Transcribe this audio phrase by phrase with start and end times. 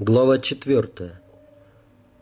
[0.00, 1.20] Глава четвертая.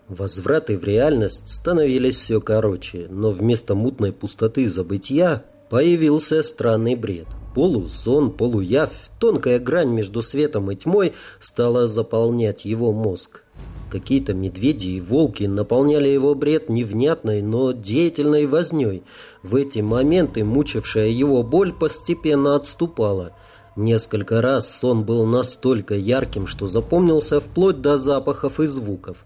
[0.06, 7.28] Возвраты в реальность становились все короче, но вместо мутной пустоты забытия появился странный бред.
[7.54, 13.42] Полусон, полуявь, тонкая грань между светом и тьмой стала заполнять его мозг.
[13.90, 19.02] Какие-то медведи и волки наполняли его бред невнятной, но деятельной возней.
[19.42, 23.32] В эти моменты мучившая его боль постепенно отступала–
[23.76, 29.16] Несколько раз сон был настолько ярким, что запомнился вплоть до запахов и звуков.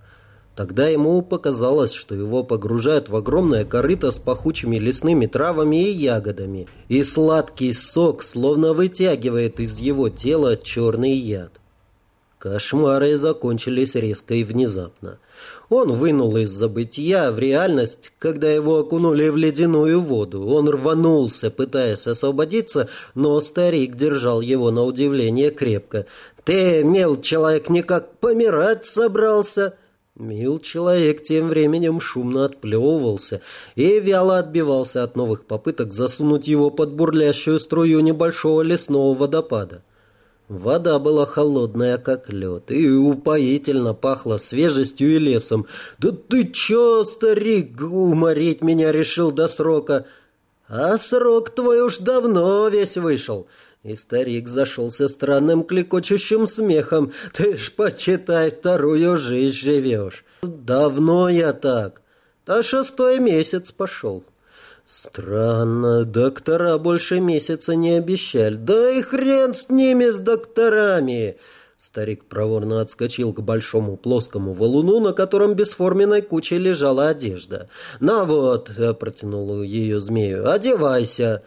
[0.54, 6.68] Тогда ему показалось, что его погружают в огромное корыто с пахучими лесными травами и ягодами,
[6.88, 11.60] и сладкий сок словно вытягивает из его тела черный яд.
[12.46, 15.18] Кошмары закончились резко и внезапно.
[15.68, 20.46] Он вынул из забытия в реальность, когда его окунули в ледяную воду.
[20.46, 26.06] Он рванулся, пытаясь освободиться, но старик держал его на удивление крепко.
[26.44, 29.74] «Ты, мил человек, никак помирать собрался?»
[30.14, 33.40] Мил человек тем временем шумно отплевывался
[33.74, 39.82] и вяло отбивался от новых попыток засунуть его под бурлящую струю небольшого лесного водопада.
[40.48, 45.66] Вода была холодная, как лед, и упоительно пахла свежестью и лесом.
[45.98, 50.06] «Да ты чё, старик, уморить меня решил до срока?»
[50.68, 53.48] «А срок твой уж давно весь вышел».
[53.82, 57.12] И старик зашелся странным клекочущим смехом.
[57.32, 60.24] «Ты ж, почитай, вторую жизнь живешь».
[60.42, 62.02] «Давно я так.
[62.46, 64.24] Да шестой месяц пошел».
[64.86, 68.54] Странно, доктора больше месяца не обещали.
[68.54, 71.38] Да и хрен с ними, с докторами!
[71.76, 77.68] Старик проворно отскочил к большому плоскому валуну, на котором бесформенной кучей лежала одежда.
[77.98, 78.70] «На вот!»—
[79.00, 80.48] протянул ее змею.
[80.48, 81.42] «Одевайся!»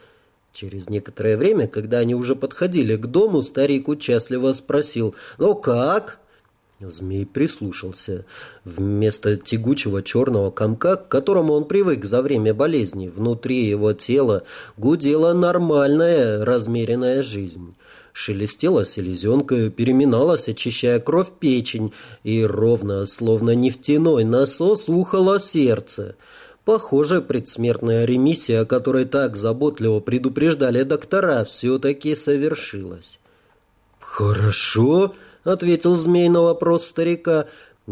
[0.52, 6.19] Через некоторое время, когда они уже подходили к дому, старик участливо спросил «Ну как?»
[6.80, 8.26] Змей прислушался.
[8.64, 14.44] Вместо тягучего черного комка, к которому он привык за время болезни, внутри его тела
[14.78, 17.76] гудела нормальная размеренная жизнь.
[18.14, 21.94] Шелестела селезенка, переминалась, очищая кровь печень,
[22.24, 26.16] и ровно, словно нефтяной насос, ухало сердце.
[26.64, 33.20] Похоже, предсмертная ремиссия, о которой так заботливо предупреждали доктора, все-таки совершилась.
[34.00, 35.14] «Хорошо»,—
[35.44, 37.48] ответил змей на вопрос старика,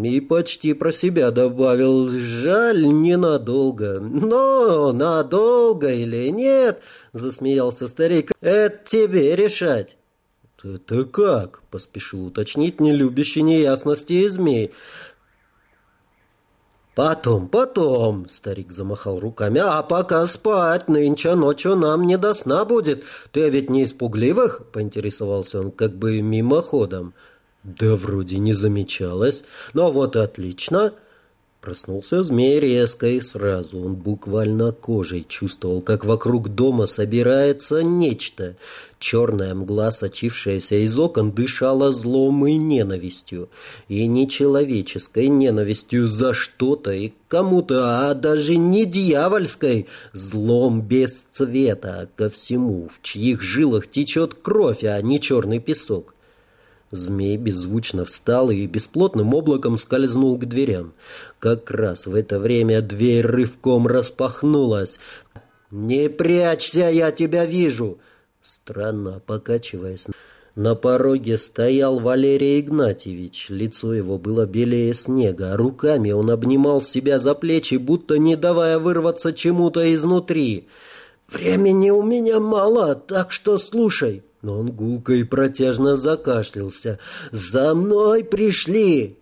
[0.05, 3.99] и почти про себя добавил «Жаль, ненадолго».
[3.99, 6.81] «Но надолго или нет?»—
[7.13, 8.31] засмеялся старик.
[8.41, 9.97] «Это тебе решать».
[10.63, 14.71] «Это как?»— поспешил уточнить нелюбящий неясности и змей.
[16.95, 19.61] «Потом, потом!»— старик замахал руками.
[19.63, 23.03] «А пока спать, нынче ночью нам не до сна будет.
[23.31, 27.13] Ты ведь не из пугливых?»— поинтересовался он как бы мимоходом.
[27.13, 29.43] Да вроде не замечалось.
[29.73, 30.93] Ну вот и отлично.
[31.59, 33.79] Проснулся змей резко и сразу.
[33.83, 38.55] Он буквально кожей чувствовал, как вокруг дома собирается нечто.
[38.99, 43.49] Черная мгла, сочившаяся из окон, дышала злом и ненавистью.
[43.89, 49.87] И не человеческой ненавистью за что-то и кому-то, а даже не дьявольской.
[50.13, 56.13] Злом без цвета ко всему, в чьих жилах течет кровь, а не черный песок.
[56.91, 60.93] Змей беззвучно встал и бесплотным облаком скользнул к дверям.
[61.39, 64.99] Как раз в это время дверь рывком распахнулась.
[65.69, 67.99] «Не прячься, я тебя вижу!»
[68.41, 70.07] Странно покачиваясь,
[70.55, 73.47] на пороге стоял Валерий Игнатьевич.
[73.49, 78.79] Лицо его было белее снега, а руками он обнимал себя за плечи, будто не давая
[78.79, 80.67] вырваться чему-то изнутри.
[81.29, 86.99] «Времени у меня мало, так что слушай!» Но он гулко и протяжно закашлялся.
[87.31, 89.17] «За мной пришли!»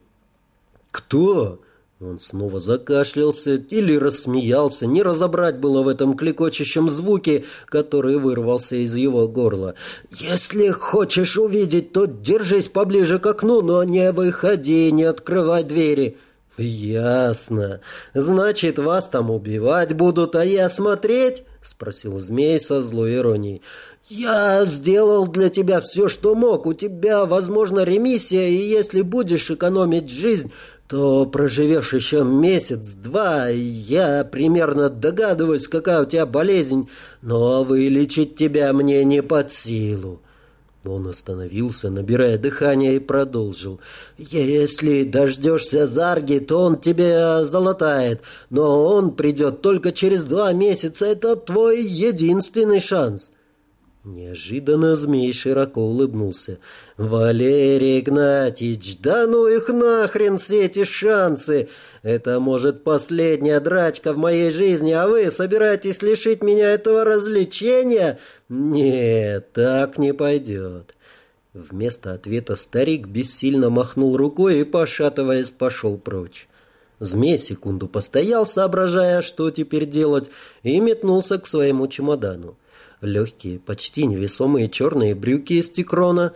[0.91, 1.59] «Кто?»
[2.01, 4.85] Он снова закашлялся или рассмеялся.
[4.85, 9.75] Не разобрать было в этом клекочущем звуке, который вырвался из его горла.
[10.11, 16.17] «Если хочешь увидеть, то держись поближе к окну, но не выходи, не открывай двери».
[16.57, 17.81] «Ясно.
[18.13, 23.61] Значит, вас там убивать будут, а я смотреть?»— спросил змей со злой иронией.
[24.07, 26.65] «Я сделал для тебя все, что мог.
[26.65, 30.51] У тебя, возможно, ремиссия, и если будешь экономить жизнь,
[30.87, 33.47] то проживешь еще месяц-два.
[33.49, 36.87] Я примерно догадываюсь, какая у тебя болезнь,
[37.21, 40.21] но вылечить тебя мне не под силу».
[40.87, 43.79] Он остановился, набирая дыхание, и продолжил.
[44.17, 51.05] «Если дождешься Зарги, то он тебе залатает, но он придет только через два месяца.
[51.05, 53.31] Это твой единственный шанс».
[54.05, 56.59] Неожиданно змей широко улыбнулся.
[56.95, 61.69] «Валерий Игнатьич, да ну их нахрен все эти шансы!
[62.03, 68.19] Это, может, последняя драчка в моей жизни, а вы собираетесь лишить меня этого развлечения?
[68.47, 70.93] Нет, так не пойдет!»
[71.55, 76.47] Вместо ответа старик бессильно махнул рукой и, пошатываясь, пошел прочь.
[76.99, 80.29] Змей секунду постоял, соображая, что теперь делать,
[80.61, 82.55] и метнулся к своему чемодану
[83.05, 86.33] легкие, почти невесомые черные брюки из тикрона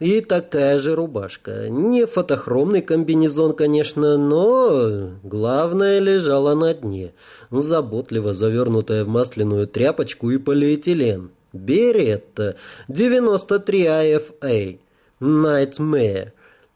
[0.00, 1.68] и такая же рубашка.
[1.68, 7.12] Не фотохромный комбинезон, конечно, но главное лежало на дне,
[7.50, 11.30] заботливо завернутая в масляную тряпочку и полиэтилен.
[11.52, 12.56] Беретта
[12.88, 14.78] 93 AFA.
[15.20, 16.32] Nightmare.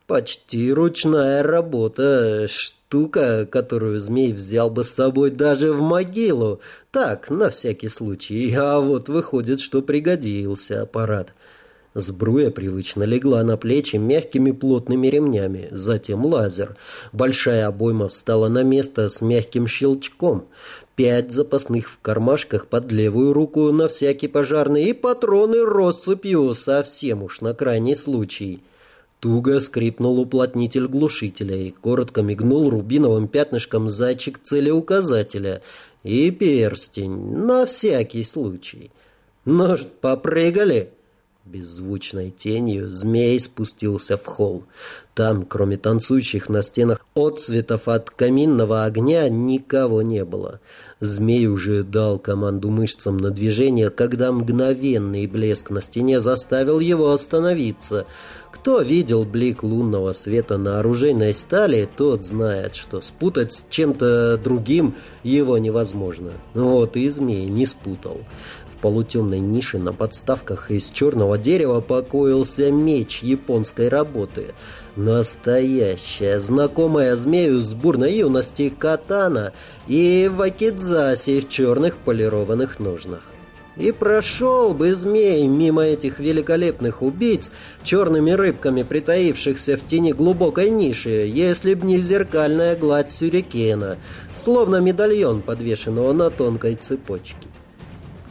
[0.06, 2.46] Почти ручная работа.
[2.90, 6.58] Штука, которую змей взял бы с собой даже в могилу.
[6.90, 8.52] Так, на всякий случай.
[8.58, 11.32] А вот выходит, что пригодился аппарат.
[11.94, 16.76] Сбруя привычно легла на плечи мягкими плотными ремнями, затем лазер.
[17.12, 20.48] Большая обойма встала на место с мягким щелчком.
[20.96, 27.40] Пять запасных в кармашках под левую руку на всякий пожарный и патроны россыпью, совсем уж
[27.40, 28.64] на крайний случай.
[29.20, 35.60] Туго скрипнул уплотнитель глушителя и коротко мигнул рубиновым пятнышком зайчик целеуказателя
[36.02, 38.90] и перстень, на всякий случай.
[39.44, 40.92] «Может, попрыгали?»
[41.50, 44.66] Беззвучной тенью змей спустился в холл.
[45.14, 50.60] Там, кроме танцующих на стенах отцветов от каминного огня, никого не было.
[51.00, 58.06] Змей уже дал команду мышцам на движение, когда мгновенный блеск на стене заставил его остановиться—
[58.52, 64.96] кто видел блик лунного света на оружейной стали, тот знает, что спутать с чем-то другим
[65.22, 66.32] его невозможно.
[66.52, 68.20] Вот и змей не спутал.
[68.80, 74.54] Полутемной нише на подставках из черного дерева покоился меч японской работы.
[74.96, 79.52] Настоящая, знакомая змею с бурной юности катана
[79.86, 83.20] и вакидзаси в черных полированных ножнах.
[83.76, 87.50] И прошел бы змей мимо этих великолепных убийц,
[87.84, 93.96] черными рыбками притаившихся в тени глубокой ниши, если б не зеркальная гладь сюрикена,
[94.34, 97.49] словно медальон, подвешенного на тонкой цепочке.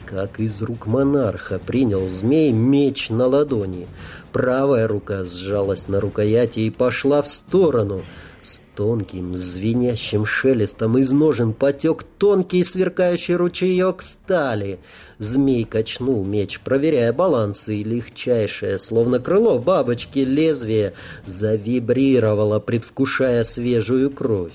[0.09, 3.87] Как из рук монарха принял змей меч на ладони.
[4.31, 8.01] Правая рука сжалась на рукояти и пошла в сторону—
[8.41, 14.79] с тонким, звенящим шелестом из ножен потек тонкий сверкающий ручеек стали.
[15.17, 20.93] Змей качнул меч, проверяя балансы, и легчайшее, словно крыло бабочки, лезвие
[21.25, 24.53] завибрировало, предвкушая свежую кровь.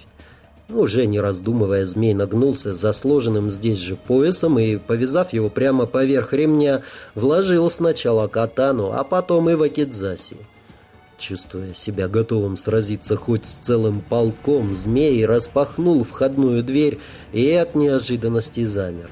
[0.71, 6.33] Уже не раздумывая, змей нагнулся за сложенным здесь же поясом и, повязав его прямо поверх
[6.33, 6.83] ремня,
[7.15, 10.37] вложил сначала катану, а потом и вакидзаси.
[11.19, 16.99] Чувствуя себя готовым сразиться хоть с целым полком, змей распахнул входную дверь
[17.33, 19.11] и от неожиданности замер.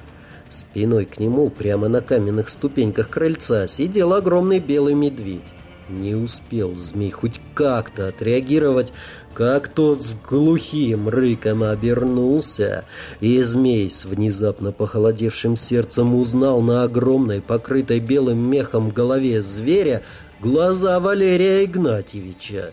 [0.51, 5.43] Спиной к нему, прямо на каменных ступеньках крыльца, сидел огромный белый медведь.
[5.89, 8.93] Не успел змей хоть как-то отреагировать,
[9.35, 12.85] как тот с глухим рыком обернулся,
[13.21, 20.03] и змей с внезапно похолодевшим сердцем узнал на огромной, покрытой белым мехом голове зверя
[20.41, 22.73] глаза Валерия Игнатьевича.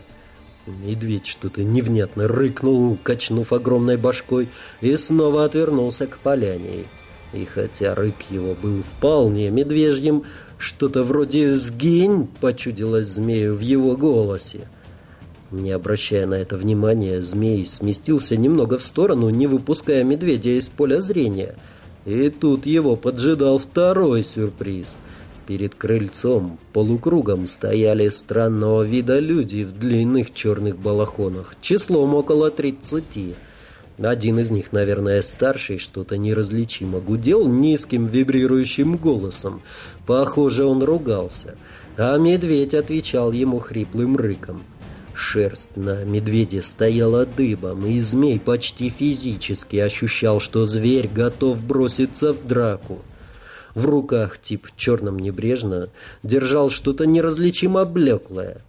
[0.66, 4.48] Медведь что-то невнятно рыкнул, качнув огромной башкой,
[4.80, 6.84] и снова отвернулся к поляне.
[7.32, 10.24] И хотя рык его был вполне медвежьим,
[10.60, 14.68] что-то вроде «сгинь» почудилось змею в его голосе.
[15.50, 21.00] Не обращая на это внимания, змей сместился немного в сторону, не выпуская медведя из поля
[21.00, 21.56] зрения.
[22.06, 24.94] И тут его поджидал второй сюрприз—
[25.50, 33.34] Перед крыльцом полукругом стояли странного вида люди в длинных черных балахонах, числом около тридцати.
[34.02, 39.60] Один из них, наверное, старший, что-то неразличимо гудел низким вибрирующим голосом.
[40.06, 41.56] Похоже, он ругался.
[41.98, 44.62] А медведь отвечал ему хриплым рыком.
[45.12, 52.46] Шерсть на медведе стояла дыбом, и змей почти физически ощущал, что зверь готов броситься в
[52.46, 53.00] драку.
[53.74, 55.90] В руках тип черным небрежно
[56.22, 58.62] держал что-то неразличимо блеклое.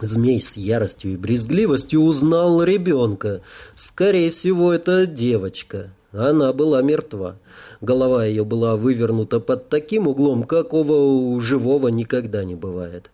[0.00, 3.42] Змей с яростью и брезгливостью узнал ребенка.
[3.74, 5.90] Скорее всего, это девочка.
[6.12, 7.36] Она была мертва.
[7.80, 13.10] Голова ее была вывернута под таким углом, какого у живого никогда не бывает.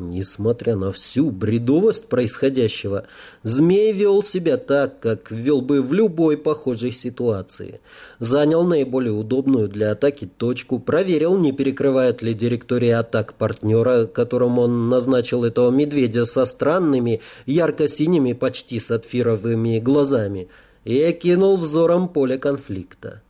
[0.00, 3.04] Несмотря на всю бредовость происходящего,
[3.42, 7.80] змей вел себя так, как вел бы в любой похожей ситуации.
[8.18, 14.88] Занял наиболее удобную для атаки точку, проверил, не перекрывает ли директория атак партнера, которому он
[14.88, 20.48] назначил этого медведя со странными, ярко-синими, почти сапфировыми глазами,
[20.86, 23.20] и окинул взором поле конфликта.